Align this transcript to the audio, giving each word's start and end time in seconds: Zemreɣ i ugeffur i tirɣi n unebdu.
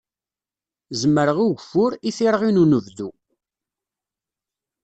Zemreɣ 1.01 1.37
i 1.39 1.43
ugeffur 1.47 1.91
i 2.07 2.11
tirɣi 2.17 2.51
n 2.51 2.61
unebdu. 2.63 3.09